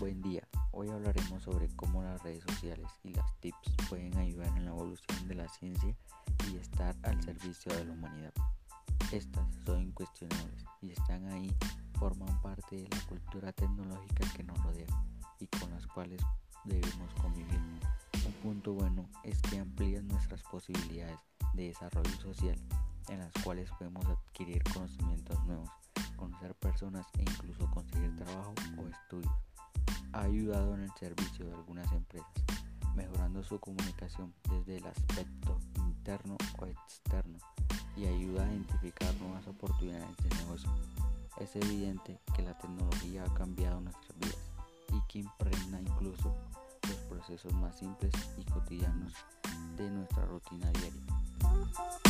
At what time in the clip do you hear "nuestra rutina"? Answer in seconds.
49.90-50.70